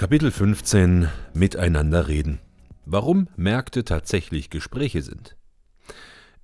Kapitel 0.00 0.30
15 0.30 1.08
Miteinander 1.34 2.08
reden. 2.08 2.38
Warum 2.86 3.28
Märkte 3.36 3.84
tatsächlich 3.84 4.48
Gespräche 4.48 5.02
sind. 5.02 5.36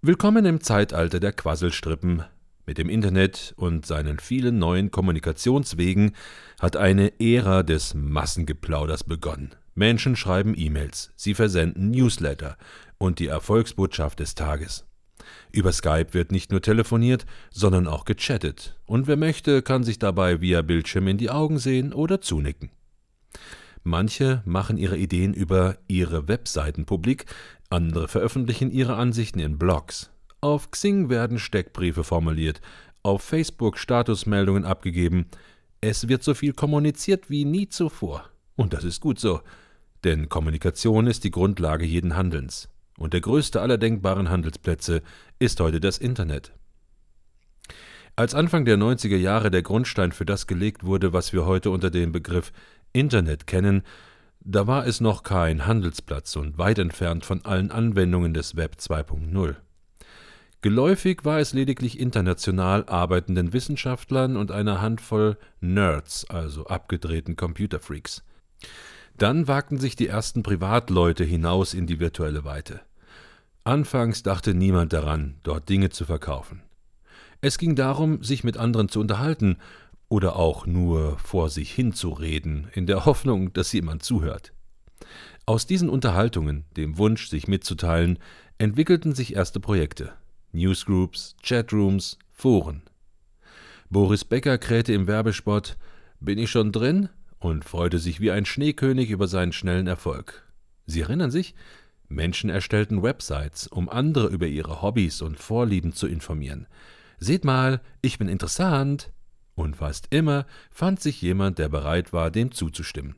Willkommen 0.02 0.44
im 0.44 0.60
Zeitalter 0.60 1.20
der 1.20 1.32
Quasselstrippen. 1.32 2.22
Mit 2.66 2.76
dem 2.76 2.90
Internet 2.90 3.54
und 3.56 3.86
seinen 3.86 4.18
vielen 4.18 4.58
neuen 4.58 4.90
Kommunikationswegen 4.90 6.12
hat 6.60 6.76
eine 6.76 7.18
Ära 7.18 7.62
des 7.62 7.94
Massengeplauders 7.94 9.04
begonnen. 9.04 9.54
Menschen 9.74 10.16
schreiben 10.16 10.52
E-Mails, 10.54 11.14
sie 11.16 11.32
versenden 11.32 11.92
Newsletter 11.92 12.58
und 12.98 13.20
die 13.20 13.28
Erfolgsbotschaft 13.28 14.20
des 14.20 14.34
Tages. 14.34 14.84
Über 15.50 15.72
Skype 15.72 16.12
wird 16.12 16.30
nicht 16.30 16.50
nur 16.50 16.60
telefoniert, 16.60 17.24
sondern 17.50 17.86
auch 17.86 18.04
gechattet, 18.04 18.78
und 18.84 19.06
wer 19.06 19.16
möchte, 19.16 19.62
kann 19.62 19.82
sich 19.82 19.98
dabei 19.98 20.42
via 20.42 20.60
Bildschirm 20.60 21.08
in 21.08 21.16
die 21.16 21.30
Augen 21.30 21.58
sehen 21.58 21.94
oder 21.94 22.20
zunicken. 22.20 22.68
Manche 23.84 24.42
machen 24.44 24.78
ihre 24.78 24.96
Ideen 24.96 25.32
über 25.32 25.76
ihre 25.86 26.26
Webseiten 26.28 26.86
publik, 26.86 27.26
andere 27.70 28.08
veröffentlichen 28.08 28.70
ihre 28.70 28.96
Ansichten 28.96 29.38
in 29.38 29.58
Blogs. 29.58 30.10
Auf 30.40 30.70
Xing 30.70 31.08
werden 31.08 31.38
Steckbriefe 31.38 32.04
formuliert, 32.04 32.60
auf 33.02 33.22
Facebook 33.22 33.78
Statusmeldungen 33.78 34.64
abgegeben. 34.64 35.26
Es 35.80 36.08
wird 36.08 36.22
so 36.22 36.34
viel 36.34 36.52
kommuniziert 36.52 37.30
wie 37.30 37.44
nie 37.44 37.68
zuvor. 37.68 38.28
Und 38.56 38.72
das 38.72 38.84
ist 38.84 39.00
gut 39.00 39.20
so, 39.20 39.40
denn 40.04 40.28
Kommunikation 40.28 41.06
ist 41.06 41.24
die 41.24 41.30
Grundlage 41.30 41.84
jeden 41.84 42.16
Handelns. 42.16 42.68
Und 42.98 43.12
der 43.12 43.20
größte 43.20 43.60
aller 43.60 43.78
denkbaren 43.78 44.30
Handelsplätze 44.30 45.02
ist 45.38 45.60
heute 45.60 45.80
das 45.80 45.98
Internet. 45.98 46.52
Als 48.18 48.34
Anfang 48.34 48.64
der 48.64 48.78
90er 48.78 49.16
Jahre 49.16 49.50
der 49.50 49.62
Grundstein 49.62 50.10
für 50.10 50.24
das 50.24 50.46
gelegt 50.46 50.84
wurde, 50.84 51.12
was 51.12 51.34
wir 51.34 51.44
heute 51.44 51.70
unter 51.70 51.90
dem 51.90 52.12
Begriff 52.12 52.50
Internet 52.96 53.46
kennen, 53.46 53.82
da 54.40 54.66
war 54.66 54.86
es 54.86 55.00
noch 55.00 55.22
kein 55.22 55.66
Handelsplatz 55.66 56.36
und 56.36 56.56
weit 56.56 56.78
entfernt 56.78 57.24
von 57.24 57.44
allen 57.44 57.70
Anwendungen 57.70 58.32
des 58.32 58.56
Web 58.56 58.76
2.0. 58.80 59.56
Geläufig 60.62 61.24
war 61.24 61.38
es 61.38 61.52
lediglich 61.52 62.00
international 62.00 62.84
arbeitenden 62.88 63.52
Wissenschaftlern 63.52 64.36
und 64.36 64.50
einer 64.50 64.80
Handvoll 64.80 65.36
Nerds, 65.60 66.24
also 66.30 66.66
abgedrehten 66.66 67.36
Computerfreaks. 67.36 68.24
Dann 69.18 69.48
wagten 69.48 69.78
sich 69.78 69.96
die 69.96 70.08
ersten 70.08 70.42
Privatleute 70.42 71.24
hinaus 71.24 71.74
in 71.74 71.86
die 71.86 72.00
virtuelle 72.00 72.44
Weite. 72.44 72.80
Anfangs 73.64 74.22
dachte 74.22 74.54
niemand 74.54 74.92
daran, 74.92 75.36
dort 75.42 75.68
Dinge 75.68 75.90
zu 75.90 76.04
verkaufen. 76.04 76.62
Es 77.40 77.58
ging 77.58 77.74
darum, 77.76 78.22
sich 78.22 78.44
mit 78.44 78.56
anderen 78.56 78.88
zu 78.88 79.00
unterhalten 79.00 79.58
oder 80.08 80.36
auch 80.36 80.66
nur 80.66 81.18
vor 81.18 81.50
sich 81.50 81.72
hinzureden, 81.72 82.68
in 82.72 82.86
der 82.86 83.04
Hoffnung, 83.04 83.52
dass 83.52 83.72
jemand 83.72 84.02
zuhört. 84.02 84.52
Aus 85.46 85.66
diesen 85.66 85.88
Unterhaltungen, 85.88 86.64
dem 86.76 86.98
Wunsch, 86.98 87.28
sich 87.28 87.48
mitzuteilen, 87.48 88.18
entwickelten 88.58 89.14
sich 89.14 89.34
erste 89.34 89.60
Projekte. 89.60 90.12
Newsgroups, 90.52 91.36
Chatrooms, 91.42 92.18
Foren. 92.32 92.82
Boris 93.90 94.24
Becker 94.24 94.58
krähte 94.58 94.92
im 94.92 95.06
Werbespot 95.06 95.76
Bin 96.20 96.38
ich 96.38 96.50
schon 96.50 96.72
drin? 96.72 97.08
und 97.38 97.64
freute 97.64 97.98
sich 97.98 98.20
wie 98.20 98.30
ein 98.30 98.46
Schneekönig 98.46 99.10
über 99.10 99.28
seinen 99.28 99.52
schnellen 99.52 99.86
Erfolg. 99.86 100.44
Sie 100.86 101.02
erinnern 101.02 101.30
sich? 101.30 101.54
Menschen 102.08 102.50
erstellten 102.50 103.02
Websites, 103.02 103.66
um 103.66 103.88
andere 103.88 104.28
über 104.28 104.46
ihre 104.46 104.80
Hobbys 104.82 105.22
und 105.22 105.38
Vorlieben 105.38 105.92
zu 105.92 106.06
informieren. 106.06 106.66
Seht 107.18 107.44
mal, 107.44 107.80
ich 108.02 108.18
bin 108.18 108.28
interessant. 108.28 109.10
Und 109.56 109.76
fast 109.76 110.06
immer 110.10 110.46
fand 110.70 111.00
sich 111.00 111.20
jemand, 111.20 111.58
der 111.58 111.68
bereit 111.68 112.12
war, 112.12 112.30
dem 112.30 112.52
zuzustimmen. 112.52 113.16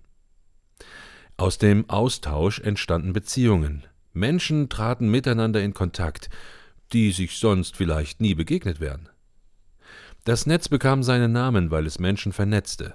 Aus 1.37 1.59
dem 1.59 1.91
Austausch 1.91 2.61
entstanden 2.61 3.13
Beziehungen. 3.13 3.85
Menschen 4.13 4.69
traten 4.69 5.11
miteinander 5.11 5.63
in 5.63 5.75
Kontakt, 5.75 6.31
die 6.93 7.13
sich 7.13 7.37
sonst 7.37 7.77
vielleicht 7.77 8.21
nie 8.21 8.35
begegnet 8.35 8.81
wären. 8.81 9.09
Das 10.25 10.47
Netz 10.47 10.69
bekam 10.69 11.03
seinen 11.03 11.33
Namen, 11.33 11.71
weil 11.71 11.87
es 11.87 11.99
Menschen 11.99 12.33
vernetzte. 12.33 12.95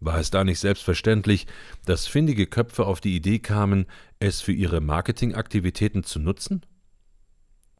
War 0.00 0.18
es 0.18 0.30
da 0.30 0.44
nicht 0.44 0.58
selbstverständlich, 0.58 1.46
dass 1.86 2.06
findige 2.06 2.46
Köpfe 2.46 2.84
auf 2.84 3.00
die 3.00 3.16
Idee 3.16 3.38
kamen, 3.38 3.86
es 4.20 4.40
für 4.40 4.52
ihre 4.52 4.80
Marketingaktivitäten 4.80 6.04
zu 6.04 6.18
nutzen? 6.18 6.64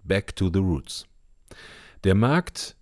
Back 0.02 0.36
to 0.36 0.50
the 0.52 0.60
roots. 0.60 1.06
Der 2.04 2.14
Markt, 2.14 2.76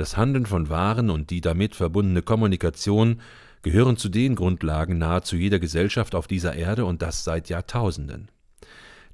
das 0.00 0.16
Handeln 0.16 0.46
von 0.46 0.68
Waren 0.68 1.10
und 1.10 1.30
die 1.30 1.40
damit 1.40 1.74
verbundene 1.74 2.22
Kommunikation 2.22 3.20
gehören 3.62 3.96
zu 3.96 4.08
den 4.08 4.34
Grundlagen 4.34 4.98
nahezu 4.98 5.36
jeder 5.36 5.58
Gesellschaft 5.58 6.14
auf 6.14 6.26
dieser 6.26 6.54
Erde 6.54 6.84
und 6.84 7.02
das 7.02 7.24
seit 7.24 7.48
Jahrtausenden. 7.48 8.30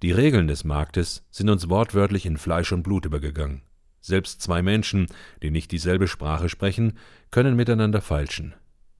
Die 0.03 0.13
Regeln 0.13 0.49
des 0.49 0.65
Marktes 0.65 1.25
sind 1.31 1.49
uns 1.49 1.69
wortwörtlich 1.69 2.27
in 2.27 2.37
Fleisch 2.37 2.73
und 2.73 2.83
Blut 2.83 3.07
übergegangen. 3.07 3.63
Selbst 4.01 4.43
zwei 4.43 4.61
Menschen, 4.61 5.07
die 5.43 5.51
nicht 5.51 5.73
dieselbe 5.73 6.09
Sprache 6.09 6.51
sprechen, 6.51 6.99
können 7.31 7.57
miteinander 7.57 8.03
falschen. 8.03 8.55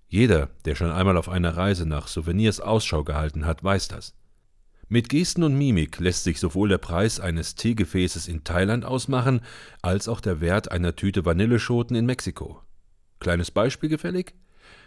Jeder, 0.09 0.49
der 0.65 0.77
schon 0.77 0.91
einmal 0.91 1.19
auf 1.19 1.29
einer 1.29 1.57
Reise 1.57 1.87
nach 1.87 2.09
Souvenirs 2.09 2.61
Ausschau 2.61 3.05
gehalten 3.05 3.45
hat, 3.45 3.63
weiß 3.63 3.89
das. 3.89 4.15
Mit 4.95 5.09
Gesten 5.09 5.43
und 5.43 5.59
Mimik 5.59 5.99
lässt 5.99 6.23
sich 6.23 6.39
sowohl 6.39 6.69
der 6.69 6.79
Preis 6.79 7.19
eines 7.19 7.57
Teegefäßes 7.57 8.29
in 8.29 8.45
Thailand 8.45 8.85
ausmachen, 8.85 9.41
als 9.83 10.07
auch 10.07 10.21
der 10.21 10.41
Wert 10.41 10.71
einer 10.71 10.95
Tüte 10.95 11.25
Vanilleschoten 11.25 11.97
in 11.97 12.07
Mexiko. 12.07 12.63
Kleines 13.19 13.51
Beispiel 13.51 13.89
gefällig? 13.89 14.37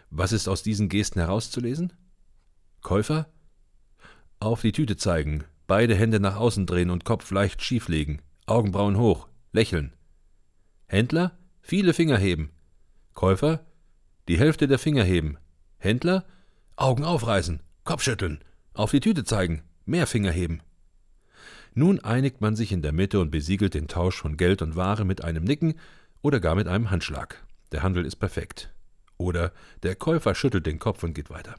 Was 0.10 0.32
ist 0.32 0.48
aus 0.48 0.64
diesen 0.64 0.88
Gesten 0.88 1.20
herauszulesen? 1.20 1.92
Käufer? 2.84 3.28
Auf 4.40 4.62
die 4.62 4.72
Tüte 4.72 4.96
zeigen, 4.96 5.44
beide 5.68 5.94
Hände 5.94 6.22
nach 6.22 6.38
außen 6.38 6.66
drehen 6.66 6.90
und 6.90 7.04
Kopf 7.04 7.30
leicht 7.32 7.62
schieflegen, 7.62 8.22
Augenbrauen 8.46 8.96
hoch, 8.96 9.28
lächeln. 9.52 9.92
Händler? 10.86 11.38
Viele 11.60 11.94
Finger 11.94 12.18
heben. 12.18 12.52
Käufer? 13.14 13.66
Die 14.30 14.40
Hälfte 14.40 14.70
der 14.70 14.80
Finger 14.80 15.04
heben. 15.04 15.38
Händler? 15.80 16.24
Augen 16.78 17.04
aufreißen, 17.04 17.62
Kopf 17.84 18.04
schütteln, 18.04 18.42
auf 18.74 18.92
die 18.92 19.02
Tüte 19.02 19.26
zeigen, 19.26 19.64
mehr 19.88 20.08
Finger 20.08 20.32
heben. 20.32 20.62
Nun 21.74 22.00
einigt 22.00 22.42
man 22.42 22.56
sich 22.56 22.72
in 22.72 22.82
der 22.82 22.92
Mitte 22.92 23.20
und 23.20 23.32
besiegelt 23.32 23.74
den 23.74 23.88
Tausch 23.88 24.18
von 24.18 24.38
Geld 24.38 24.62
und 24.62 24.76
Ware 24.76 25.06
mit 25.06 25.24
einem 25.24 25.44
Nicken 25.44 25.76
oder 26.22 26.40
gar 26.40 26.56
mit 26.56 26.68
einem 26.68 26.90
Handschlag. 26.90 27.46
Der 27.72 27.84
Handel 27.84 28.06
ist 28.06 28.16
perfekt. 28.16 28.74
Oder 29.18 29.52
der 29.84 29.96
Käufer 29.96 30.36
schüttelt 30.36 30.66
den 30.66 30.80
Kopf 30.80 31.04
und 31.04 31.14
geht 31.14 31.30
weiter. 31.30 31.56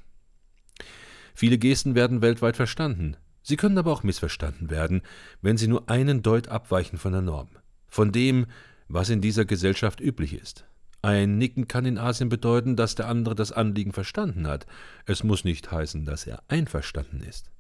Viele 1.35 1.59
Gesten 1.59 1.95
werden 1.95 2.23
weltweit 2.23 2.57
verstanden. 2.57 3.17
Sie 3.43 3.57
können 3.57 3.79
aber 3.79 3.93
auch 3.93 4.03
missverstanden 4.03 4.71
werden, 4.71 5.03
wenn 5.41 5.57
sie 5.57 5.69
nur 5.69 5.89
einen 5.89 6.23
Deut 6.23 6.49
abweichen 6.49 6.99
von 6.99 7.13
der 7.13 7.23
Norm, 7.23 7.49
von 7.89 8.13
dem, 8.13 8.47
was 8.89 9.11
in 9.11 9.21
dieser 9.21 9.45
Gesellschaft 9.45 10.01
üblich 10.01 10.35
ist. 10.35 10.67
Ein 11.01 11.39
Nicken 11.39 11.69
kann 11.69 11.87
in 11.87 11.97
Asien 11.97 12.29
bedeuten, 12.29 12.75
dass 12.75 12.97
der 12.97 13.07
andere 13.07 13.37
das 13.37 13.53
Anliegen 13.53 13.93
verstanden 13.93 14.49
hat. 14.49 14.67
Es 15.07 15.23
muss 15.23 15.45
nicht 15.45 15.71
heißen, 15.71 16.05
dass 16.05 16.27
er 16.27 16.43
einverstanden 16.49 17.21
ist. 17.21 17.51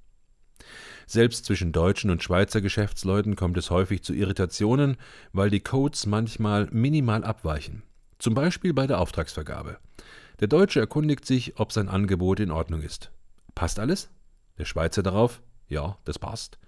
Selbst 1.06 1.44
zwischen 1.44 1.72
deutschen 1.72 2.10
und 2.10 2.22
Schweizer 2.22 2.60
Geschäftsleuten 2.60 3.36
kommt 3.36 3.56
es 3.56 3.70
häufig 3.70 4.02
zu 4.02 4.12
Irritationen, 4.12 4.96
weil 5.32 5.50
die 5.50 5.60
Codes 5.60 6.06
manchmal 6.06 6.68
minimal 6.70 7.24
abweichen. 7.24 7.82
Zum 8.18 8.34
Beispiel 8.34 8.74
bei 8.74 8.86
der 8.86 9.00
Auftragsvergabe. 9.00 9.78
Der 10.40 10.48
Deutsche 10.48 10.80
erkundigt 10.80 11.24
sich, 11.24 11.58
ob 11.58 11.72
sein 11.72 11.88
Angebot 11.88 12.40
in 12.40 12.50
Ordnung 12.50 12.82
ist. 12.82 13.10
Passt 13.54 13.78
alles? 13.78 14.10
Der 14.58 14.64
Schweizer 14.64 15.02
darauf? 15.02 15.40
Ja, 15.68 15.98
das 16.04 16.18
passt. 16.18 16.58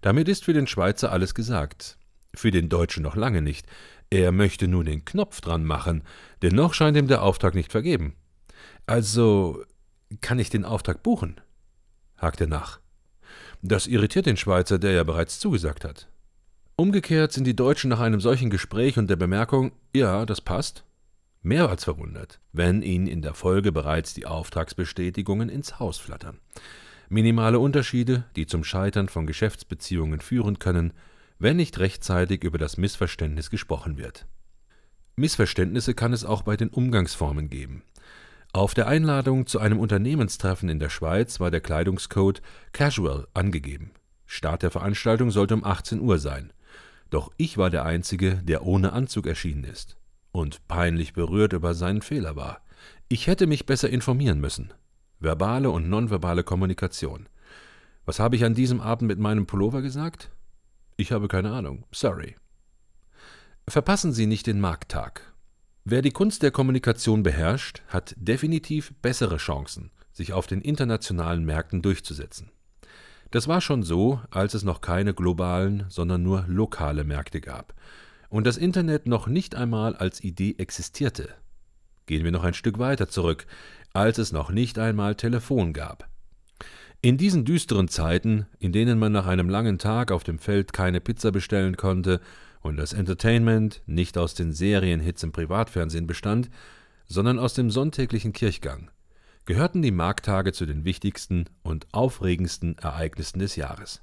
Damit 0.00 0.28
ist 0.28 0.44
für 0.44 0.52
den 0.52 0.66
Schweizer 0.66 1.12
alles 1.12 1.34
gesagt. 1.34 1.98
Für 2.34 2.50
den 2.50 2.68
Deutschen 2.68 3.02
noch 3.02 3.16
lange 3.16 3.42
nicht. 3.42 3.66
Er 4.10 4.30
möchte 4.30 4.68
nun 4.68 4.84
den 4.84 5.04
Knopf 5.04 5.40
dran 5.40 5.64
machen, 5.64 6.02
denn 6.42 6.54
noch 6.54 6.74
scheint 6.74 6.96
ihm 6.96 7.08
der 7.08 7.22
Auftrag 7.22 7.54
nicht 7.54 7.72
vergeben. 7.72 8.14
Also 8.86 9.64
kann 10.20 10.38
ich 10.38 10.50
den 10.50 10.64
Auftrag 10.64 11.02
buchen? 11.02 11.40
hakt 12.16 12.40
er 12.40 12.46
nach. 12.46 12.80
Das 13.68 13.88
irritiert 13.88 14.26
den 14.26 14.36
Schweizer, 14.36 14.78
der 14.78 14.92
ja 14.92 15.02
bereits 15.02 15.40
zugesagt 15.40 15.84
hat. 15.84 16.08
Umgekehrt 16.76 17.32
sind 17.32 17.44
die 17.48 17.56
Deutschen 17.56 17.90
nach 17.90 17.98
einem 17.98 18.20
solchen 18.20 18.48
Gespräch 18.48 18.96
und 18.96 19.10
der 19.10 19.16
Bemerkung, 19.16 19.72
ja, 19.92 20.24
das 20.24 20.40
passt, 20.40 20.84
mehr 21.42 21.68
als 21.68 21.82
verwundert, 21.82 22.38
wenn 22.52 22.82
ihnen 22.82 23.08
in 23.08 23.22
der 23.22 23.34
Folge 23.34 23.72
bereits 23.72 24.14
die 24.14 24.24
Auftragsbestätigungen 24.24 25.48
ins 25.48 25.80
Haus 25.80 25.98
flattern. 25.98 26.38
Minimale 27.08 27.58
Unterschiede, 27.58 28.24
die 28.36 28.46
zum 28.46 28.62
Scheitern 28.62 29.08
von 29.08 29.26
Geschäftsbeziehungen 29.26 30.20
führen 30.20 30.60
können, 30.60 30.92
wenn 31.40 31.56
nicht 31.56 31.80
rechtzeitig 31.80 32.44
über 32.44 32.58
das 32.58 32.76
Missverständnis 32.76 33.50
gesprochen 33.50 33.98
wird. 33.98 34.26
Missverständnisse 35.16 35.94
kann 35.94 36.12
es 36.12 36.24
auch 36.24 36.42
bei 36.42 36.56
den 36.56 36.68
Umgangsformen 36.68 37.50
geben. 37.50 37.82
Auf 38.56 38.72
der 38.72 38.88
Einladung 38.88 39.46
zu 39.46 39.58
einem 39.58 39.78
Unternehmenstreffen 39.78 40.70
in 40.70 40.78
der 40.78 40.88
Schweiz 40.88 41.40
war 41.40 41.50
der 41.50 41.60
Kleidungscode 41.60 42.40
Casual 42.72 43.28
angegeben. 43.34 43.90
Start 44.24 44.62
der 44.62 44.70
Veranstaltung 44.70 45.30
sollte 45.30 45.52
um 45.52 45.62
18 45.62 46.00
Uhr 46.00 46.18
sein. 46.18 46.54
Doch 47.10 47.30
ich 47.36 47.58
war 47.58 47.68
der 47.68 47.84
Einzige, 47.84 48.36
der 48.36 48.64
ohne 48.64 48.94
Anzug 48.94 49.26
erschienen 49.26 49.64
ist 49.64 49.98
und 50.32 50.66
peinlich 50.68 51.12
berührt 51.12 51.52
über 51.52 51.74
seinen 51.74 52.00
Fehler 52.00 52.34
war. 52.34 52.62
Ich 53.08 53.26
hätte 53.26 53.46
mich 53.46 53.66
besser 53.66 53.90
informieren 53.90 54.40
müssen. 54.40 54.72
verbale 55.20 55.68
und 55.68 55.90
nonverbale 55.90 56.42
Kommunikation. 56.42 57.28
Was 58.06 58.20
habe 58.20 58.36
ich 58.36 58.44
an 58.46 58.54
diesem 58.54 58.80
Abend 58.80 59.06
mit 59.06 59.18
meinem 59.18 59.44
Pullover 59.44 59.82
gesagt? 59.82 60.30
Ich 60.96 61.12
habe 61.12 61.28
keine 61.28 61.52
Ahnung. 61.52 61.84
Sorry. 61.92 62.36
Verpassen 63.68 64.14
Sie 64.14 64.24
nicht 64.24 64.46
den 64.46 64.60
Markttag. 64.60 65.35
Wer 65.88 66.02
die 66.02 66.10
Kunst 66.10 66.42
der 66.42 66.50
Kommunikation 66.50 67.22
beherrscht, 67.22 67.80
hat 67.86 68.16
definitiv 68.18 68.92
bessere 69.02 69.36
Chancen, 69.36 69.92
sich 70.12 70.32
auf 70.32 70.48
den 70.48 70.60
internationalen 70.60 71.44
Märkten 71.44 71.80
durchzusetzen. 71.80 72.50
Das 73.30 73.46
war 73.46 73.60
schon 73.60 73.84
so, 73.84 74.20
als 74.32 74.54
es 74.54 74.64
noch 74.64 74.80
keine 74.80 75.14
globalen, 75.14 75.84
sondern 75.88 76.24
nur 76.24 76.44
lokale 76.48 77.04
Märkte 77.04 77.40
gab 77.40 77.72
und 78.30 78.48
das 78.48 78.56
Internet 78.56 79.06
noch 79.06 79.28
nicht 79.28 79.54
einmal 79.54 79.94
als 79.94 80.24
Idee 80.24 80.56
existierte. 80.58 81.28
Gehen 82.06 82.24
wir 82.24 82.32
noch 82.32 82.42
ein 82.42 82.54
Stück 82.54 82.80
weiter 82.80 83.08
zurück, 83.08 83.46
als 83.92 84.18
es 84.18 84.32
noch 84.32 84.50
nicht 84.50 84.80
einmal 84.80 85.14
Telefon 85.14 85.72
gab. 85.72 86.08
In 87.00 87.16
diesen 87.16 87.44
düsteren 87.44 87.86
Zeiten, 87.86 88.46
in 88.58 88.72
denen 88.72 88.98
man 88.98 89.12
nach 89.12 89.26
einem 89.26 89.48
langen 89.48 89.78
Tag 89.78 90.10
auf 90.10 90.24
dem 90.24 90.40
Feld 90.40 90.72
keine 90.72 91.00
Pizza 91.00 91.30
bestellen 91.30 91.76
konnte 91.76 92.20
und 92.66 92.76
das 92.76 92.92
Entertainment 92.92 93.82
nicht 93.86 94.18
aus 94.18 94.34
den 94.34 94.52
Serienhits 94.52 95.22
im 95.22 95.32
Privatfernsehen 95.32 96.06
bestand, 96.06 96.50
sondern 97.06 97.38
aus 97.38 97.54
dem 97.54 97.70
sonntäglichen 97.70 98.32
Kirchgang, 98.32 98.90
gehörten 99.44 99.80
die 99.80 99.92
Markttage 99.92 100.52
zu 100.52 100.66
den 100.66 100.84
wichtigsten 100.84 101.46
und 101.62 101.86
aufregendsten 101.92 102.76
Ereignissen 102.78 103.38
des 103.38 103.56
Jahres. 103.56 104.02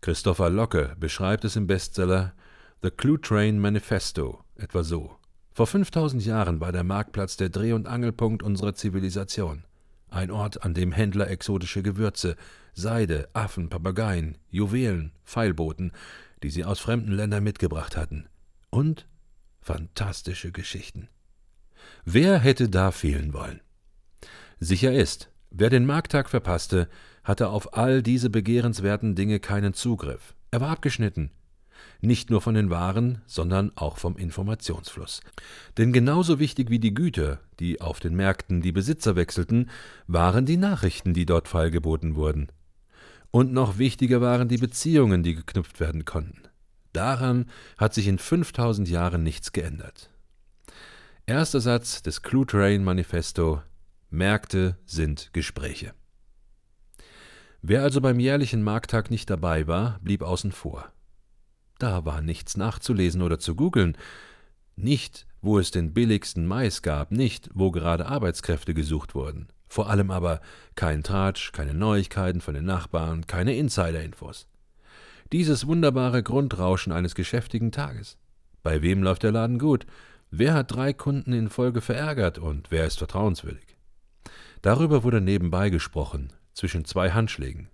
Christopher 0.00 0.50
Locke 0.50 0.94
beschreibt 1.00 1.44
es 1.44 1.56
im 1.56 1.66
Bestseller 1.66 2.34
The 2.82 2.90
Clue 2.90 3.20
Train 3.20 3.58
Manifesto 3.58 4.44
etwa 4.54 4.84
so. 4.84 5.16
Vor 5.52 5.66
5000 5.66 6.24
Jahren 6.24 6.60
war 6.60 6.70
der 6.70 6.84
Marktplatz 6.84 7.36
der 7.36 7.48
Dreh- 7.48 7.72
und 7.72 7.88
Angelpunkt 7.88 8.44
unserer 8.44 8.74
Zivilisation. 8.74 9.64
Ein 10.10 10.30
Ort, 10.30 10.62
an 10.62 10.74
dem 10.74 10.92
Händler 10.92 11.28
exotische 11.28 11.82
Gewürze, 11.82 12.36
Seide, 12.72 13.28
Affen, 13.32 13.68
Papageien, 13.68 14.38
Juwelen, 14.50 15.12
Pfeilboten, 15.24 15.92
die 16.42 16.50
sie 16.50 16.64
aus 16.64 16.78
fremden 16.78 17.12
Ländern 17.12 17.44
mitgebracht 17.44 17.96
hatten. 17.96 18.28
Und 18.70 19.06
fantastische 19.60 20.52
Geschichten. 20.52 21.08
Wer 22.04 22.38
hätte 22.38 22.68
da 22.68 22.90
fehlen 22.90 23.32
wollen? 23.32 23.60
Sicher 24.60 24.92
ist, 24.92 25.30
wer 25.50 25.70
den 25.70 25.86
Markttag 25.86 26.28
verpasste, 26.28 26.88
hatte 27.24 27.48
auf 27.48 27.76
all 27.76 28.02
diese 28.02 28.30
begehrenswerten 28.30 29.14
Dinge 29.14 29.40
keinen 29.40 29.74
Zugriff. 29.74 30.34
Er 30.50 30.60
war 30.60 30.70
abgeschnitten, 30.70 31.30
nicht 32.00 32.30
nur 32.30 32.40
von 32.40 32.54
den 32.54 32.70
Waren, 32.70 33.22
sondern 33.26 33.72
auch 33.76 33.98
vom 33.98 34.16
Informationsfluss. 34.16 35.20
Denn 35.76 35.92
genauso 35.92 36.38
wichtig 36.38 36.70
wie 36.70 36.78
die 36.78 36.94
Güter, 36.94 37.40
die 37.60 37.80
auf 37.80 38.00
den 38.00 38.14
Märkten 38.14 38.62
die 38.62 38.72
Besitzer 38.72 39.16
wechselten, 39.16 39.70
waren 40.06 40.46
die 40.46 40.56
Nachrichten, 40.56 41.14
die 41.14 41.26
dort 41.26 41.48
feilgeboten 41.48 42.14
wurden. 42.14 42.48
Und 43.30 43.52
noch 43.52 43.78
wichtiger 43.78 44.20
waren 44.20 44.48
die 44.48 44.56
Beziehungen, 44.56 45.22
die 45.22 45.34
geknüpft 45.34 45.80
werden 45.80 46.04
konnten. 46.04 46.42
Daran 46.92 47.46
hat 47.76 47.94
sich 47.94 48.08
in 48.08 48.18
5000 48.18 48.88
Jahren 48.88 49.22
nichts 49.22 49.52
geändert. 49.52 50.10
Erster 51.26 51.60
Satz 51.60 52.02
des 52.02 52.22
Clue 52.22 52.46
Train 52.46 52.82
Manifesto 52.82 53.62
Märkte 54.10 54.78
sind 54.86 55.30
Gespräche. 55.34 55.92
Wer 57.60 57.82
also 57.82 58.00
beim 58.00 58.18
jährlichen 58.18 58.62
Markttag 58.62 59.10
nicht 59.10 59.28
dabei 59.28 59.66
war, 59.66 59.98
blieb 60.00 60.22
außen 60.22 60.52
vor. 60.52 60.90
Da 61.78 62.04
war 62.04 62.22
nichts 62.22 62.56
nachzulesen 62.56 63.20
oder 63.20 63.38
zu 63.38 63.54
googeln. 63.54 63.98
Nicht, 64.76 65.26
wo 65.42 65.58
es 65.58 65.70
den 65.70 65.92
billigsten 65.92 66.46
Mais 66.46 66.82
gab, 66.82 67.10
nicht, 67.10 67.50
wo 67.52 67.70
gerade 67.70 68.06
Arbeitskräfte 68.06 68.74
gesucht 68.74 69.14
wurden. 69.14 69.48
Vor 69.68 69.90
allem 69.90 70.10
aber 70.10 70.40
kein 70.74 71.02
Tratsch, 71.02 71.52
keine 71.52 71.74
Neuigkeiten 71.74 72.40
von 72.40 72.54
den 72.54 72.64
Nachbarn, 72.64 73.26
keine 73.26 73.54
Insider-Infos. 73.56 74.48
Dieses 75.32 75.66
wunderbare 75.66 76.22
Grundrauschen 76.22 76.92
eines 76.92 77.14
geschäftigen 77.14 77.70
Tages. 77.70 78.16
Bei 78.62 78.80
wem 78.82 79.02
läuft 79.02 79.22
der 79.22 79.32
Laden 79.32 79.58
gut? 79.58 79.86
Wer 80.30 80.54
hat 80.54 80.72
drei 80.72 80.92
Kunden 80.92 81.32
in 81.32 81.50
Folge 81.50 81.80
verärgert 81.80 82.38
und 82.38 82.70
wer 82.70 82.86
ist 82.86 82.98
vertrauenswürdig? 82.98 83.76
Darüber 84.62 85.04
wurde 85.04 85.20
nebenbei 85.20 85.70
gesprochen, 85.70 86.32
zwischen 86.54 86.84
zwei 86.84 87.10
Handschlägen. 87.10 87.68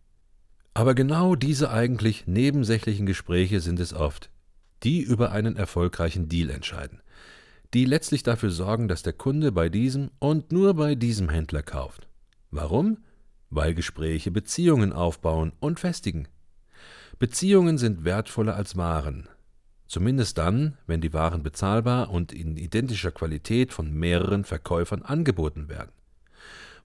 Aber 0.74 0.94
genau 0.94 1.36
diese 1.36 1.70
eigentlich 1.70 2.26
nebensächlichen 2.26 3.06
Gespräche 3.06 3.60
sind 3.60 3.78
es 3.78 3.94
oft, 3.94 4.30
die 4.82 5.00
über 5.00 5.30
einen 5.30 5.56
erfolgreichen 5.56 6.28
Deal 6.28 6.50
entscheiden, 6.50 7.00
die 7.74 7.84
letztlich 7.84 8.22
dafür 8.22 8.50
sorgen, 8.50 8.88
dass 8.88 9.02
der 9.02 9.12
Kunde 9.12 9.52
bei 9.52 9.68
diesem 9.68 10.10
und 10.18 10.52
nur 10.52 10.74
bei 10.74 10.94
diesem 10.94 11.28
Händler 11.28 11.62
kauft. 11.62 12.08
Warum? 12.50 12.98
Weil 13.50 13.74
Gespräche 13.74 14.30
Beziehungen 14.30 14.92
aufbauen 14.92 15.52
und 15.60 15.80
festigen. 15.80 16.28
Beziehungen 17.18 17.76
sind 17.76 18.04
wertvoller 18.04 18.56
als 18.56 18.76
Waren, 18.76 19.28
zumindest 19.86 20.38
dann, 20.38 20.78
wenn 20.86 21.00
die 21.00 21.12
Waren 21.12 21.42
bezahlbar 21.42 22.10
und 22.10 22.32
in 22.32 22.56
identischer 22.56 23.10
Qualität 23.10 23.72
von 23.72 23.92
mehreren 23.92 24.44
Verkäufern 24.44 25.02
angeboten 25.02 25.68
werden 25.68 25.92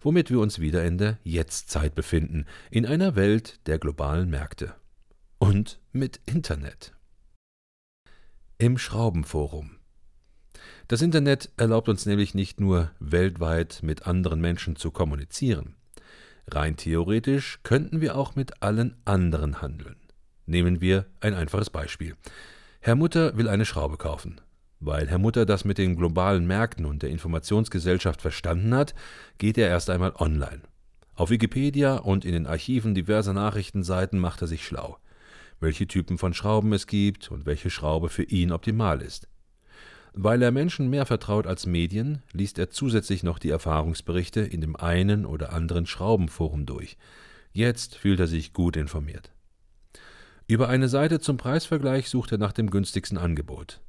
womit 0.01 0.29
wir 0.29 0.39
uns 0.39 0.59
wieder 0.59 0.83
in 0.85 0.97
der 0.97 1.17
Jetztzeit 1.23 1.95
befinden, 1.95 2.45
in 2.71 2.85
einer 2.85 3.15
Welt 3.15 3.59
der 3.67 3.79
globalen 3.79 4.29
Märkte. 4.29 4.75
Und 5.37 5.79
mit 5.91 6.19
Internet. 6.25 6.93
Im 8.57 8.77
Schraubenforum. 8.77 9.78
Das 10.89 11.03
Internet 11.03 11.51
erlaubt 11.55 11.87
uns 11.87 12.07
nämlich 12.07 12.33
nicht 12.33 12.59
nur 12.59 12.89
weltweit 12.99 13.81
mit 13.83 14.07
anderen 14.07 14.41
Menschen 14.41 14.75
zu 14.75 14.89
kommunizieren. 14.89 15.75
Rein 16.47 16.77
theoretisch 16.77 17.59
könnten 17.61 18.01
wir 18.01 18.17
auch 18.17 18.35
mit 18.35 18.63
allen 18.63 18.95
anderen 19.05 19.61
handeln. 19.61 19.97
Nehmen 20.47 20.81
wir 20.81 21.05
ein 21.19 21.35
einfaches 21.35 21.69
Beispiel. 21.69 22.15
Herr 22.79 22.95
Mutter 22.95 23.37
will 23.37 23.47
eine 23.47 23.65
Schraube 23.65 23.97
kaufen. 23.97 24.41
Weil 24.79 25.07
Herr 25.07 25.19
Mutter 25.19 25.45
das 25.45 25.63
mit 25.63 25.77
den 25.77 25.95
globalen 25.95 26.47
Märkten 26.47 26.87
und 26.87 27.03
der 27.03 27.11
Informationsgesellschaft 27.11 28.19
verstanden 28.19 28.73
hat, 28.73 28.95
geht 29.37 29.59
er 29.59 29.67
erst 29.67 29.91
einmal 29.91 30.13
online. 30.15 30.63
Auf 31.13 31.29
Wikipedia 31.29 31.97
und 31.97 32.25
in 32.25 32.33
den 32.33 32.47
Archiven 32.47 32.95
diverser 32.95 33.33
Nachrichtenseiten 33.33 34.17
macht 34.17 34.41
er 34.41 34.47
sich 34.47 34.65
schlau, 34.65 34.97
welche 35.59 35.85
Typen 35.85 36.17
von 36.17 36.33
Schrauben 36.33 36.73
es 36.73 36.87
gibt 36.87 37.29
und 37.29 37.45
welche 37.45 37.69
Schraube 37.69 38.09
für 38.09 38.23
ihn 38.23 38.51
optimal 38.51 39.03
ist. 39.03 39.27
Weil 40.13 40.41
er 40.41 40.51
Menschen 40.51 40.89
mehr 40.89 41.05
vertraut 41.05 41.47
als 41.47 41.65
Medien, 41.65 42.23
liest 42.33 42.59
er 42.59 42.69
zusätzlich 42.69 43.23
noch 43.23 43.39
die 43.39 43.49
Erfahrungsberichte 43.49 44.41
in 44.41 44.61
dem 44.61 44.75
einen 44.75 45.25
oder 45.25 45.53
anderen 45.53 45.85
Schraubenforum 45.85 46.65
durch. 46.65 46.97
Jetzt 47.51 47.95
fühlt 47.95 48.19
er 48.19 48.27
sich 48.27 48.53
gut 48.53 48.75
informiert. 48.75 49.31
Über 50.47 50.67
eine 50.67 50.89
Seite 50.89 51.19
zum 51.19 51.37
Preisvergleich 51.37 52.09
sucht 52.09 52.31
er 52.31 52.37
nach 52.39 52.53
dem 52.53 52.71
günstigsten 52.71 53.17
Angebot. 53.17 53.81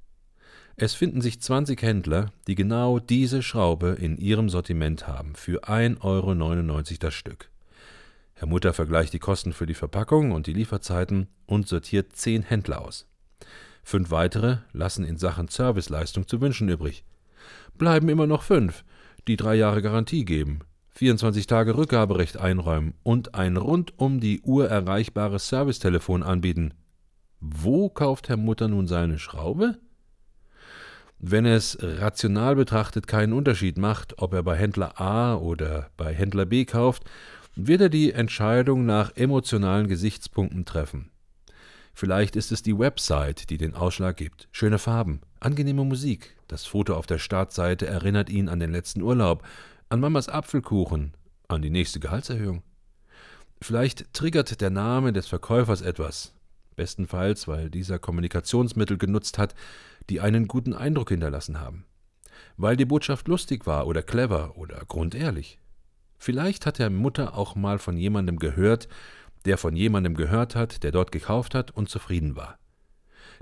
Es 0.77 0.95
finden 0.95 1.21
sich 1.21 1.41
20 1.41 1.83
Händler, 1.83 2.33
die 2.47 2.55
genau 2.55 2.99
diese 2.99 3.43
Schraube 3.43 3.97
in 4.01 4.17
ihrem 4.17 4.49
Sortiment 4.49 5.07
haben, 5.07 5.35
für 5.35 5.65
1,99 5.65 6.03
Euro 6.03 6.99
das 7.01 7.15
Stück. 7.15 7.51
Herr 8.35 8.49
Mutter 8.49 8.73
vergleicht 8.73 9.13
die 9.13 9.19
Kosten 9.19 9.53
für 9.53 9.67
die 9.67 9.75
Verpackung 9.75 10.33
und 10.33 10.47
die 10.47 10.55
Lieferzeiten 10.55 11.29
und 11.45 11.69
sortiert 11.69 12.17
10 12.17 12.43
Händler 12.43 12.81
aus. 12.81 13.10
Fünf 13.91 14.13
weitere 14.13 14.59
lassen 14.73 15.05
in 15.05 15.17
Sachen 15.17 15.49
Serviceleistung 15.49 16.29
zu 16.29 16.41
wünschen 16.41 16.69
übrig. 16.69 17.03
Bleiben 17.77 18.09
immer 18.09 18.29
noch 18.29 18.45
fünf, 18.45 18.85
die 19.27 19.35
drei 19.35 19.57
Jahre 19.57 19.83
Garantie 19.83 20.25
geben, 20.25 20.61
24 20.91 21.49
Tage 21.49 21.77
Rückgaberecht 21.77 22.37
einräumen 22.37 22.95
und 23.03 23.35
ein 23.35 23.57
rund 23.57 23.99
um 23.99 24.21
die 24.21 24.43
Uhr 24.43 24.69
erreichbares 24.69 25.49
Servicetelefon 25.49 26.23
anbieten. 26.23 26.73
Wo 27.41 27.89
kauft 27.89 28.29
Herr 28.29 28.37
Mutter 28.37 28.69
nun 28.69 28.87
seine 28.87 29.19
Schraube? 29.19 29.77
wenn 31.19 31.45
es 31.45 31.77
rational 31.81 32.55
betrachtet 32.55 33.09
keinen 33.09 33.33
Unterschied 33.33 33.77
macht, 33.77 34.23
ob 34.23 34.35
er 34.35 34.45
bei 34.45 34.57
Händler 34.57 35.01
A 35.01 35.35
oder 35.35 35.91
bei 35.97 36.15
Händler 36.15 36.47
B 36.47 36.65
kauft, 36.65 37.03
wird 37.57 37.81
er 37.81 37.89
die 37.89 38.13
Entscheidung 38.13 38.87
nach 38.87 39.17
emotionalen 39.17 39.89
Gesichtspunkten 39.89 40.65
treffen. 40.65 41.10
Vielleicht 41.93 42.37
ist 42.37 42.53
es 42.53 42.63
die 42.63 42.79
Website, 42.79 43.51
die 43.51 43.59
den 43.59 43.75
Ausschlag 43.75 44.17
gibt. 44.17 44.49
Schöne 44.53 44.79
Farben, 44.79 45.21
angenehme 45.41 45.85
Musik, 45.85 46.37
das 46.49 46.65
Foto 46.65 46.95
auf 46.95 47.07
der 47.07 47.19
Startseite 47.19 47.87
erinnert 47.87 48.31
ihn 48.31 48.49
an 48.49 48.61
den 48.61 48.73
letzten 48.73 49.03
Urlaub, 49.03 49.47
an 49.89 50.01
Mamas 50.01 50.29
Apfelkuchen, 50.29 51.15
an 51.49 51.63
die 51.63 51.71
nächste 51.71 52.01
Gehaltserhöhung. 52.01 52.63
Vielleicht 53.61 54.15
triggert 54.15 54.61
der 54.61 54.71
Name 54.71 55.13
des 55.13 55.27
Verkäufers 55.27 55.83
etwas, 55.83 56.35
bestenfalls 56.77 57.47
weil 57.47 57.69
dieser 57.69 57.99
Kommunikationsmittel 57.99 58.97
genutzt 58.97 59.37
hat, 59.37 59.55
die 60.09 60.21
einen 60.21 60.49
guten 60.49 60.73
Eindruck 60.73 61.11
hinterlassen 61.11 61.61
haben. 61.61 61.85
Weil 62.57 62.77
die 62.77 62.87
Botschaft 62.87 63.29
lustig 63.29 63.67
war 63.67 63.87
oder 63.87 64.03
clever 64.03 64.57
oder 64.57 64.83
grundehrlich. 64.89 65.59
Vielleicht 66.19 66.67
hat 66.67 66.79
der 66.79 66.91
Mutter 66.91 67.37
auch 67.37 67.55
mal 67.55 67.79
von 67.79 67.97
jemandem 67.97 68.39
gehört, 68.39 68.89
der 69.45 69.59
von 69.59 69.77
jemandem 69.77 70.15
gehört 70.15 70.55
hat, 70.55 70.83
der 70.83 70.93
dort 70.93 71.13
gekauft 71.13 71.55
hat 71.55 71.71
und 71.71 71.89
zufrieden 71.89 72.37
war. 72.37 72.59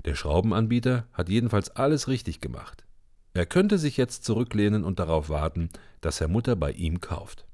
Der 0.05 0.15
Schraubenanbieter 0.15 1.07
hat 1.13 1.29
jedenfalls 1.29 1.69
alles 1.71 2.07
richtig 2.07 2.39
gemacht. 2.39 2.85
Er 3.33 3.45
könnte 3.45 3.77
sich 3.77 3.97
jetzt 3.97 4.23
zurücklehnen 4.23 4.83
und 4.83 4.99
darauf 4.99 5.29
warten, 5.29 5.69
dass 6.01 6.19
Herr 6.19 6.27
Mutter 6.27 6.55
bei 6.55 6.71
ihm 6.71 6.99
kauft. 6.99 7.45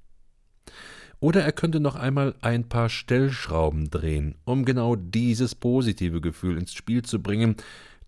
Oder 1.19 1.43
er 1.43 1.51
könnte 1.51 1.79
noch 1.79 1.95
einmal 1.95 2.35
ein 2.41 2.69
paar 2.69 2.89
Stellschrauben 2.89 3.89
drehen, 3.89 4.35
um 4.45 4.65
genau 4.65 4.95
dieses 4.95 5.55
positive 5.55 6.21
Gefühl 6.21 6.57
ins 6.57 6.73
Spiel 6.73 7.03
zu 7.03 7.21
bringen, 7.21 7.55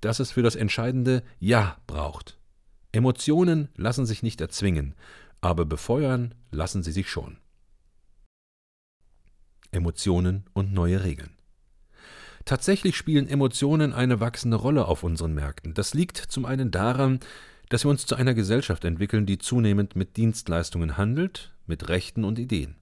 das 0.02 0.20
es 0.20 0.32
für 0.32 0.44
das 0.44 0.56
entscheidende 0.56 1.24
Ja 1.40 1.78
braucht. 1.88 2.38
Emotionen 2.92 3.70
lassen 3.76 4.06
sich 4.06 4.24
nicht 4.24 4.40
erzwingen, 4.42 4.94
aber 5.42 5.66
befeuern 5.66 6.36
lassen 6.52 6.84
sie 6.84 6.92
sich 6.92 7.10
schon. 7.10 7.38
Emotionen 9.78 10.44
und 10.54 10.74
neue 10.74 11.04
Regeln. 11.04 11.32
Tatsächlich 12.44 12.96
spielen 12.96 13.28
Emotionen 13.28 13.94
eine 13.94 14.20
wachsende 14.20 14.58
Rolle 14.58 14.86
auf 14.86 15.04
unseren 15.04 15.34
Märkten. 15.34 15.74
Das 15.74 15.94
liegt 15.94 16.18
zum 16.18 16.46
einen 16.46 16.72
daran, 16.72 17.20
dass 17.70 17.86
wir 17.86 17.90
uns 17.90 18.06
zu 18.06 18.16
einer 18.16 18.34
Gesellschaft 18.34 18.86
entwickeln, 18.86 19.26
die 19.26 19.38
zunehmend 19.38 19.96
mit 19.96 20.18
Dienstleistungen 20.18 20.98
handelt, 20.98 21.54
mit 21.66 21.90
Rechten 21.90 22.24
und 22.24 22.40
Ideen. 22.40 22.76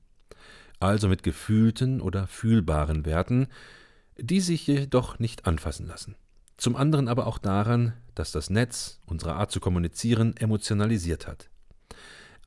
Also 0.80 1.08
mit 1.08 1.24
gefühlten 1.24 2.02
oder 2.02 2.28
fühlbaren 2.28 3.06
Werten, 3.06 3.48
die 4.18 4.42
sich 4.42 4.68
jedoch 4.68 5.20
nicht 5.20 5.48
anfassen 5.48 5.88
lassen. 5.88 6.16
Zum 6.58 6.76
anderen 6.76 7.08
aber 7.08 7.28
auch 7.28 7.38
daran, 7.38 7.94
dass 8.14 8.32
das 8.32 8.50
Netz 8.50 9.00
unsere 9.06 9.34
Art 9.34 9.52
zu 9.52 9.60
kommunizieren 9.60 10.38
emotionalisiert 10.38 11.28
hat. 11.28 11.50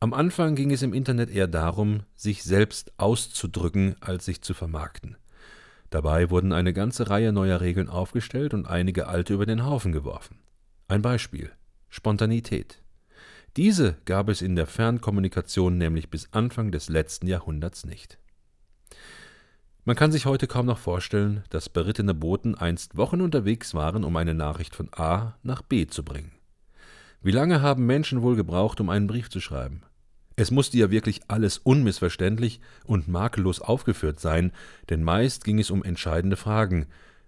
Am 0.00 0.14
Anfang 0.14 0.55
ging 0.55 0.71
es 0.71 0.83
im 0.83 0.95
Internet 0.95 1.28
eher 1.28 1.49
darum, 1.49 2.05
sich 2.14 2.45
selbst 2.45 2.93
auszudrücken, 2.99 3.97
als 4.00 4.26
sich 4.26 4.43
zu 4.43 4.55
vermarkten. 4.55 5.17
Dabei 5.90 6.31
wurden 6.31 6.52
eine 6.52 6.73
ganze 6.73 7.11
Reihe 7.11 7.33
neuer 7.33 7.61
Regeln 7.61 7.88
aufgestellt 7.88 8.55
und 8.55 8.67
einige 8.67 9.09
alte 9.09 9.35
über 9.35 9.45
den 9.45 9.67
Haufen 9.67 9.90
geworfen. 9.90 10.38
Ein 10.87 11.02
Beispiel 11.02 11.50
Spontanität. 11.88 12.81
Diese 13.57 13.97
gab 14.05 14.28
es 14.28 14.40
in 14.40 14.55
der 14.55 14.69
Fernkommunikation 14.69 15.76
nämlich 15.78 16.11
bis 16.11 16.33
Anfang 16.33 16.71
des 16.71 16.88
letzten 16.88 17.26
Jahrhunderts 17.26 17.85
nicht. 17.85 18.19
Man 19.85 19.97
kann 19.97 20.12
sich 20.12 20.26
heute 20.26 20.47
kaum 20.47 20.67
noch 20.67 20.78
vorstellen, 20.78 21.43
dass 21.50 21.69
berittene 21.69 22.14
Boten 22.14 22.55
einst 22.55 22.97
Wochen 22.97 23.21
unterwegs 23.21 23.75
waren, 23.75 24.05
um 24.05 24.14
eine 24.17 24.35
Nachricht 24.35 24.76
von 24.76 24.90
A 24.93 25.38
nach 25.43 25.62
B 25.62 25.88
zu 25.88 26.05
bringen. 26.05 26.33
Wie 27.21 27.33
lange 27.33 27.62
haben 27.62 27.87
Menschen 27.87 28.23
wohl 28.23 28.37
gebraucht, 28.37 28.81
um 28.81 28.90
einen 28.90 29.09
Brief 29.09 29.28
zu 29.28 29.40
schreiben? 29.40 29.83
Es 30.38 30.52
musste 30.52 30.78
ja 30.78 30.88
wirklich 30.88 31.23
alles 31.26 31.59
unmissverständlich 31.59 32.61
und 32.85 33.09
makellos 33.09 33.61
aufgeführt 33.61 34.21
sein, 34.21 34.52
denn 34.88 35.02
meist 35.02 35.42
ging 35.42 35.59
es 35.59 35.68
um 35.68 35.83
entscheidende 35.83 36.37
Fragen. 36.37 36.87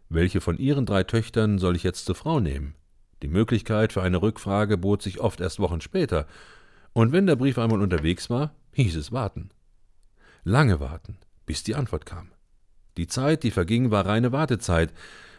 Welche 0.09 0.41
von 0.41 0.59
Ihren 0.59 0.87
drei 0.87 1.03
Töchtern 1.03 1.59
soll 1.59 1.75
ich 1.75 1.83
jetzt 1.83 2.05
zur 2.05 2.15
Frau 2.15 2.39
nehmen? 2.39 2.77
Die 3.23 3.27
Möglichkeit 3.27 3.93
für 3.93 4.03
eine 4.03 4.23
Rückfrage 4.23 4.79
bot 4.79 5.03
sich 5.03 5.19
oft 5.19 5.41
erst 5.41 5.59
Wochen 5.59 5.81
später, 5.81 6.29
und 6.93 7.11
wenn 7.11 7.27
der 7.27 7.35
Brief 7.35 7.59
einmal 7.59 7.83
unterwegs 7.83 8.31
war, 8.31 8.55
hieß 8.75 8.95
es 8.95 9.11
warten. 9.11 9.51
Lange 10.45 10.79
warten, 10.79 11.19
bis 11.47 11.65
die 11.65 11.75
Antwort 11.75 12.07
kam. 12.07 12.31
Die 12.97 13.09
Zeit, 13.09 13.43
die 13.43 13.51
verging, 13.51 13.91
war 13.91 14.07
reine 14.07 14.31
Wartezeit, 14.31 14.93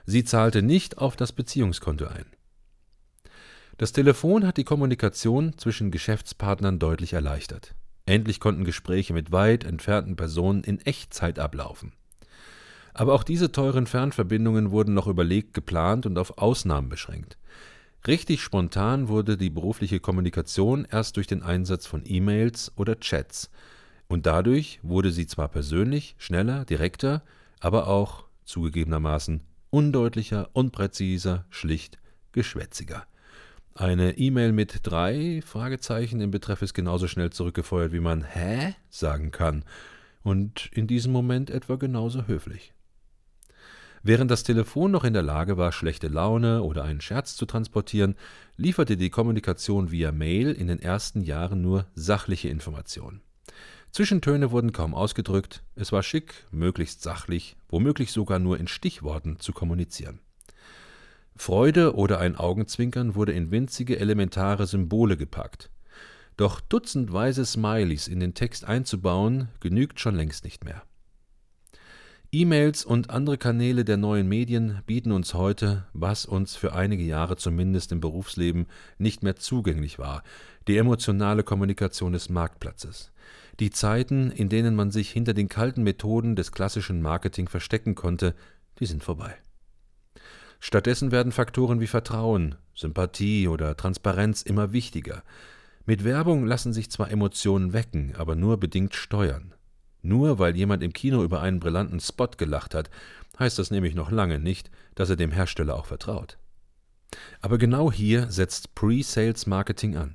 sie 0.05 0.25
zahlte 0.25 0.61
nicht 0.61 0.97
auf 0.97 1.15
das 1.15 1.31
Beziehungskonto 1.31 2.07
ein. 2.07 2.25
Das 3.81 3.93
Telefon 3.93 4.45
hat 4.45 4.57
die 4.57 4.63
Kommunikation 4.63 5.57
zwischen 5.57 5.89
Geschäftspartnern 5.89 6.77
deutlich 6.77 7.13
erleichtert. 7.13 7.73
Endlich 8.05 8.39
konnten 8.39 8.63
Gespräche 8.63 9.11
mit 9.11 9.31
weit 9.31 9.63
entfernten 9.63 10.15
Personen 10.15 10.63
in 10.63 10.79
Echtzeit 10.81 11.39
ablaufen. 11.39 11.91
Aber 12.93 13.15
auch 13.15 13.23
diese 13.23 13.51
teuren 13.51 13.87
Fernverbindungen 13.87 14.69
wurden 14.69 14.93
noch 14.93 15.07
überlegt 15.07 15.55
geplant 15.55 16.05
und 16.05 16.19
auf 16.19 16.37
Ausnahmen 16.37 16.89
beschränkt. 16.89 17.39
Richtig 18.05 18.43
spontan 18.43 19.07
wurde 19.07 19.35
die 19.35 19.49
berufliche 19.49 19.99
Kommunikation 19.99 20.85
erst 20.91 21.17
durch 21.17 21.25
den 21.25 21.41
Einsatz 21.41 21.87
von 21.87 22.03
E-Mails 22.05 22.71
oder 22.75 22.99
Chats, 22.99 23.49
und 24.07 24.27
dadurch 24.27 24.79
wurde 24.83 25.09
sie 25.09 25.25
zwar 25.25 25.47
persönlich, 25.47 26.13
schneller, 26.19 26.65
direkter, 26.65 27.23
aber 27.59 27.87
auch 27.87 28.25
zugegebenermaßen 28.45 29.41
undeutlicher, 29.71 30.51
unpräziser, 30.53 31.45
schlicht 31.49 31.97
geschwätziger. 32.31 33.07
Eine 33.73 34.17
E-Mail 34.17 34.51
mit 34.51 34.81
drei 34.83 35.41
Fragezeichen 35.45 36.19
im 36.19 36.29
Betreff 36.29 36.61
ist 36.61 36.73
genauso 36.73 37.07
schnell 37.07 37.29
zurückgefeuert, 37.29 37.93
wie 37.93 38.01
man 38.01 38.23
Hä 38.23 38.75
sagen 38.89 39.31
kann 39.31 39.63
und 40.23 40.69
in 40.73 40.87
diesem 40.87 41.13
Moment 41.13 41.49
etwa 41.49 41.77
genauso 41.77 42.27
höflich. 42.27 42.73
Während 44.03 44.29
das 44.29 44.43
Telefon 44.43 44.91
noch 44.91 45.03
in 45.03 45.13
der 45.13 45.21
Lage 45.21 45.57
war, 45.57 45.71
schlechte 45.71 46.09
Laune 46.09 46.63
oder 46.63 46.83
einen 46.83 47.01
Scherz 47.01 47.35
zu 47.35 47.45
transportieren, 47.45 48.15
lieferte 48.57 48.97
die 48.97 49.09
Kommunikation 49.09 49.91
via 49.91 50.11
Mail 50.11 50.51
in 50.51 50.67
den 50.67 50.79
ersten 50.79 51.21
Jahren 51.21 51.61
nur 51.61 51.85
sachliche 51.93 52.49
Informationen. 52.49 53.21
Zwischentöne 53.91 54.51
wurden 54.51 54.73
kaum 54.73 54.95
ausgedrückt, 54.95 55.63
es 55.75 55.91
war 55.91 56.03
schick, 56.03 56.45
möglichst 56.51 57.03
sachlich, 57.03 57.55
womöglich 57.69 58.11
sogar 58.11 58.39
nur 58.39 58.59
in 58.59 58.67
Stichworten 58.67 59.39
zu 59.39 59.53
kommunizieren. 59.53 60.19
Freude 61.35 61.95
oder 61.95 62.19
ein 62.19 62.35
Augenzwinkern 62.35 63.15
wurde 63.15 63.31
in 63.31 63.51
winzige 63.51 63.99
elementare 63.99 64.67
Symbole 64.67 65.17
gepackt. 65.17 65.69
Doch 66.37 66.59
dutzendweise 66.61 67.45
Smileys 67.45 68.07
in 68.07 68.19
den 68.19 68.33
Text 68.33 68.65
einzubauen, 68.65 69.49
genügt 69.59 69.99
schon 69.99 70.15
längst 70.15 70.43
nicht 70.43 70.63
mehr. 70.63 70.83
E-Mails 72.33 72.85
und 72.85 73.09
andere 73.09 73.37
Kanäle 73.37 73.83
der 73.83 73.97
neuen 73.97 74.29
Medien 74.29 74.81
bieten 74.85 75.11
uns 75.11 75.33
heute, 75.33 75.85
was 75.91 76.25
uns 76.25 76.55
für 76.55 76.73
einige 76.73 77.03
Jahre 77.03 77.35
zumindest 77.35 77.91
im 77.91 77.99
Berufsleben 77.99 78.67
nicht 78.97 79.21
mehr 79.21 79.35
zugänglich 79.35 79.99
war, 79.99 80.23
die 80.69 80.77
emotionale 80.77 81.43
Kommunikation 81.43 82.13
des 82.13 82.29
Marktplatzes. 82.29 83.11
Die 83.59 83.69
Zeiten, 83.69 84.31
in 84.31 84.47
denen 84.47 84.75
man 84.75 84.91
sich 84.91 85.11
hinter 85.11 85.33
den 85.33 85.49
kalten 85.49 85.83
Methoden 85.83 86.37
des 86.37 86.53
klassischen 86.53 87.01
Marketing 87.01 87.49
verstecken 87.49 87.95
konnte, 87.95 88.33
die 88.79 88.85
sind 88.85 89.03
vorbei. 89.03 89.35
Stattdessen 90.63 91.11
werden 91.11 91.31
Faktoren 91.31 91.79
wie 91.79 91.87
Vertrauen, 91.87 92.53
Sympathie 92.75 93.47
oder 93.47 93.75
Transparenz 93.75 94.43
immer 94.43 94.71
wichtiger. 94.71 95.23
Mit 95.87 96.03
Werbung 96.03 96.45
lassen 96.45 96.71
sich 96.71 96.91
zwar 96.91 97.09
Emotionen 97.09 97.73
wecken, 97.73 98.13
aber 98.15 98.35
nur 98.35 98.59
bedingt 98.59 98.93
steuern. 98.93 99.55
Nur 100.03 100.37
weil 100.37 100.55
jemand 100.55 100.83
im 100.83 100.93
Kino 100.93 101.23
über 101.23 101.41
einen 101.41 101.59
brillanten 101.59 101.99
Spot 101.99 102.29
gelacht 102.37 102.75
hat, 102.75 102.91
heißt 103.39 103.57
das 103.57 103.71
nämlich 103.71 103.95
noch 103.95 104.11
lange 104.11 104.37
nicht, 104.37 104.69
dass 104.93 105.09
er 105.09 105.15
dem 105.15 105.31
Hersteller 105.31 105.75
auch 105.75 105.87
vertraut. 105.87 106.37
Aber 107.41 107.57
genau 107.57 107.91
hier 107.91 108.29
setzt 108.29 108.75
Pre-Sales 108.75 109.47
Marketing 109.47 109.97
an. 109.97 110.13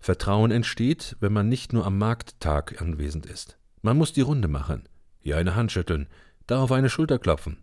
Vertrauen 0.00 0.50
entsteht, 0.50 1.14
wenn 1.20 1.32
man 1.32 1.50
nicht 1.50 1.74
nur 1.74 1.84
am 1.84 1.98
Markttag 1.98 2.80
anwesend 2.80 3.26
ist. 3.26 3.58
Man 3.82 3.98
muss 3.98 4.14
die 4.14 4.22
Runde 4.22 4.48
machen, 4.48 4.88
hier 5.18 5.36
eine 5.36 5.54
Hand 5.56 5.72
schütteln, 5.72 6.08
da 6.46 6.62
auf 6.62 6.72
eine 6.72 6.88
Schulter 6.88 7.18
klopfen, 7.18 7.58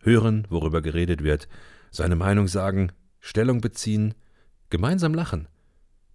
hören, 0.00 0.46
worüber 0.50 0.82
geredet 0.82 1.22
wird, 1.22 1.48
seine 1.90 2.16
Meinung 2.16 2.48
sagen, 2.48 2.92
Stellung 3.20 3.60
beziehen, 3.60 4.14
gemeinsam 4.70 5.14
lachen, 5.14 5.48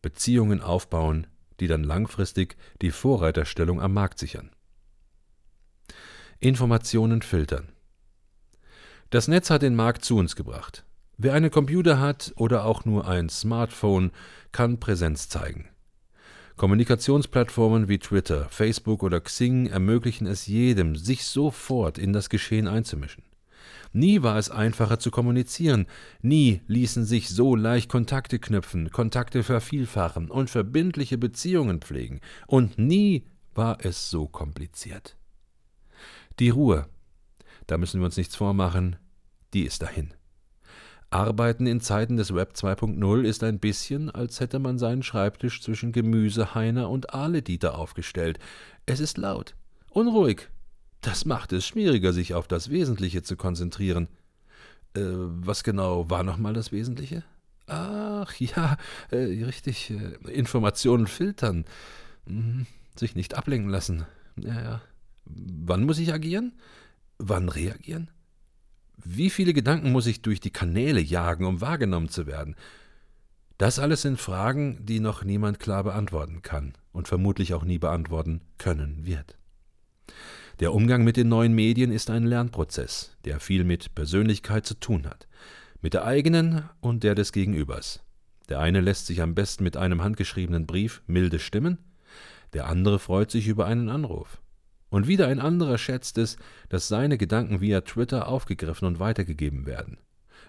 Beziehungen 0.01 0.62
aufbauen, 0.62 1.27
die 1.60 1.68
dann 1.68 1.84
langfristig 1.84 2.58
die 2.82 2.92
Vorreiterstellung 2.92 3.82
am 3.82 3.94
Markt 3.94 4.20
sichern. 4.20 4.51
Informationen 6.39 7.22
filtern. 7.22 7.70
Das 9.10 9.27
Netz 9.27 9.50
hat 9.50 9.62
den 9.62 9.75
Markt 9.75 10.04
zu 10.04 10.18
uns 10.18 10.36
gebracht. 10.36 10.84
Wer 11.18 11.34
einen 11.34 11.51
Computer 11.51 12.00
hat 12.00 12.34
oder 12.36 12.65
auch 12.65 12.84
nur 12.84 13.08
ein 13.08 13.30
Smartphone, 13.30 14.12
kann 14.51 14.80
Präsenz 14.80 15.30
zeigen. 15.30 15.70
Kommunikationsplattformen 16.58 17.88
wie 17.88 18.00
Twitter, 18.00 18.48
Facebook 18.50 19.04
oder 19.04 19.22
Xing 19.22 19.68
ermöglichen 19.68 20.27
es 20.27 20.48
jedem, 20.48 20.96
sich 20.96 21.25
sofort 21.25 21.98
in 21.98 22.13
das 22.13 22.30
Geschehen 22.30 22.68
einzumischen. 22.68 23.24
Nie 23.94 24.22
war 24.22 24.38
es 24.38 24.50
einfacher 24.50 25.00
zu 25.00 25.12
kommunizieren, 25.12 25.88
nie 26.22 26.62
ließen 26.68 27.06
sich 27.06 27.30
so 27.30 27.56
leicht 27.56 27.89
Kontakte 27.89 28.39
knüpfen, 28.39 28.92
Kontakte 28.92 29.44
vervielfachen 29.44 30.30
und 30.30 30.50
verbindliche 30.50 31.18
Beziehungen 31.18 31.82
pflegen, 31.82 32.22
und 32.48 32.77
nie 32.77 33.25
war 33.54 33.77
es 33.84 34.10
so 34.10 34.27
kompliziert. 34.27 35.18
Die 36.39 36.50
Ruhe, 36.50 36.88
da 37.68 37.77
müssen 37.77 38.01
wir 38.01 38.06
uns 38.06 38.18
nichts 38.18 38.36
vormachen, 38.36 38.98
die 39.54 39.63
ist 39.63 39.82
dahin. 39.82 40.13
Arbeiten 41.10 41.65
in 41.65 41.80
Zeiten 41.80 42.18
des 42.18 42.36
Web 42.36 42.54
2.0 42.56 43.22
ist 43.24 43.44
ein 43.44 43.60
bisschen, 43.60 44.10
als 44.10 44.42
hätte 44.42 44.60
man 44.60 44.77
seinen 44.77 45.04
Schreibtisch 45.04 45.62
zwischen 45.62 45.94
Gemüseheiner 45.94 46.89
und 46.89 47.13
Ahledieter 47.13 47.77
aufgestellt. 47.77 48.39
Es 48.86 49.00
ist 49.00 49.18
laut, 49.18 49.56
unruhig, 49.92 50.50
das 51.06 51.26
macht 51.26 51.54
es 51.54 51.66
schwieriger, 51.66 52.14
sich 52.14 52.34
auf 52.34 52.48
das 52.48 52.70
Wesentliche 52.70 53.22
zu 53.22 53.38
konzentrieren. 53.38 54.08
Äh, 54.96 55.02
was 55.04 55.64
genau 55.64 56.10
war 56.10 56.24
nochmal 56.24 56.54
das 56.54 56.72
Wesentliche? 56.72 57.24
Ach 57.68 58.34
ja, 58.40 58.78
äh, 59.12 59.18
richtig, 59.46 59.92
äh, 59.92 60.32
Informationen 60.32 61.08
filtern. 61.08 61.66
Mhm. 62.26 62.66
Sich 62.96 63.16
nicht 63.16 63.36
ablenken 63.36 63.70
lassen. 63.70 64.06
Ja, 64.38 64.62
ja. 64.62 64.82
Wann 65.26 65.84
muss 65.84 66.00
ich 66.00 66.14
agieren? 66.14 66.54
Wann 67.18 67.50
reagieren? 67.50 68.10
Wie 69.04 69.30
viele 69.30 69.54
Gedanken 69.54 69.92
muss 69.92 70.08
ich 70.08 70.22
durch 70.22 70.40
die 70.40 70.52
Kanäle 70.52 71.02
jagen, 71.02 71.46
um 71.46 71.62
wahrgenommen 71.62 72.10
zu 72.10 72.26
werden? 72.26 72.56
Das 73.58 73.80
alles 73.80 74.02
sind 74.02 74.20
Fragen, 74.20 74.86
die 74.86 75.00
noch 75.00 75.24
niemand 75.24 75.60
klar 75.60 75.84
beantworten 75.84 76.42
kann 76.42 76.74
und 76.92 77.08
vermutlich 77.08 77.54
auch 77.54 77.64
nie 77.64 77.78
beantworten 77.78 78.42
können 78.58 79.06
wird. 79.06 79.38
Der 80.62 80.74
Umgang 80.74 81.04
mit 81.04 81.18
den 81.18 81.28
neuen 81.28 81.54
Medien 81.54 81.92
ist 81.92 82.10
ein 82.10 82.24
Lernprozess, 82.24 83.18
der 83.26 83.42
viel 83.42 83.66
mit 83.66 83.94
Persönlichkeit 83.94 84.66
zu 84.66 84.80
tun 84.80 85.06
hat, 85.06 85.28
mit 85.82 85.94
der 85.94 86.06
eigenen 86.06 86.64
und 86.80 87.04
der 87.04 87.14
des 87.14 87.34
Gegenübers. 87.34 88.06
Der 88.48 88.62
eine 88.62 88.80
lässt 88.80 89.08
sich 89.08 89.22
am 89.22 89.36
besten 89.36 89.66
mit 89.66 89.76
einem 89.76 90.02
handgeschriebenen 90.02 90.66
Brief 90.66 91.02
milde 91.08 91.40
stimmen, 91.40 91.80
der 92.54 92.68
andere 92.68 93.00
freut 93.00 93.32
sich 93.32 93.50
über 93.50 93.66
einen 93.66 93.90
Anruf. 93.90 94.42
Und 94.88 95.08
wieder 95.10 95.28
ein 95.28 95.42
anderer 95.42 95.78
schätzt 95.78 96.18
es, 96.18 96.38
dass 96.70 96.88
seine 96.88 97.18
Gedanken 97.18 97.60
via 97.60 97.82
Twitter 97.82 98.30
aufgegriffen 98.30 98.88
und 98.88 98.98
weitergegeben 98.98 99.66
werden. 99.66 99.98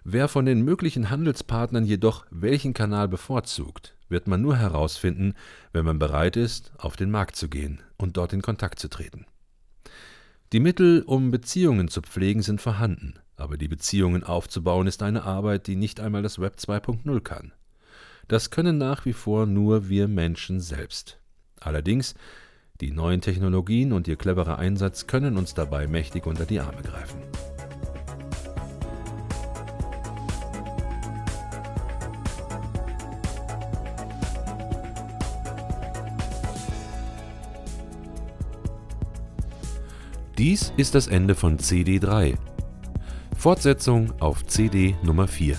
Wer 0.05 0.29
von 0.29 0.47
den 0.47 0.63
möglichen 0.63 1.11
Handelspartnern 1.11 1.85
jedoch 1.85 2.27
welchen 2.31 2.75
Kanal 2.75 3.09
bevorzugt, 3.09 3.97
wird 4.09 4.29
man 4.29 4.41
nur 4.41 4.57
herausfinden, 4.57 5.35
wenn 5.73 5.85
man 5.85 5.99
bereit 5.99 6.37
ist, 6.37 6.71
auf 6.79 6.95
den 6.95 7.11
Markt 7.11 7.35
zu 7.35 7.49
gehen 7.49 7.81
und 7.97 8.17
dort 8.17 8.33
in 8.33 8.43
Kontakt 8.43 8.79
zu 8.79 8.89
treten. 8.89 9.27
Die 10.53 10.61
Mittel, 10.61 11.03
um 11.03 11.33
Beziehungen 11.33 11.88
zu 11.88 12.03
pflegen, 12.03 12.41
sind 12.41 12.61
vorhanden, 12.61 13.15
aber 13.37 13.57
die 13.57 13.67
Beziehungen 13.67 14.23
aufzubauen 14.23 14.87
ist 14.87 15.03
eine 15.03 15.25
Arbeit, 15.25 15.67
die 15.67 15.75
nicht 15.75 15.99
einmal 15.99 16.23
das 16.23 16.41
Web 16.41 16.57
2.0 16.59 17.21
kann. 17.21 17.53
Das 18.29 18.50
können 18.50 18.79
nach 18.79 19.05
wie 19.07 19.12
vor 19.12 19.47
nur 19.47 19.88
wir 19.88 20.07
Menschen 20.07 20.61
selbst. 20.61 21.19
Allerdings, 21.59 22.15
die 22.81 22.93
neuen 22.93 23.23
Technologien 23.23 23.93
und 23.93 24.07
ihr 24.07 24.17
cleverer 24.17 24.59
Einsatz 24.59 25.09
können 25.09 25.37
uns 25.37 25.55
dabei 25.55 25.88
mächtig 25.88 26.26
unter 26.26 26.45
die 26.45 26.61
Arme 26.61 26.83
greifen. 26.83 27.21
Dies 40.38 40.71
ist 40.76 40.95
das 40.95 41.07
Ende 41.07 41.35
von 41.35 41.57
CD3. 41.57 42.35
Fortsetzung 43.38 44.12
auf 44.21 44.45
CD 44.45 44.95
Nummer 45.02 45.26
4. 45.26 45.57